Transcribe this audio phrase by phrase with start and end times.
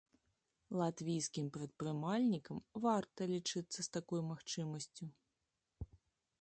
[0.81, 2.57] Латвійскім прадпрымальнікам
[2.87, 5.05] варта лічыцца з такой магчымасцю.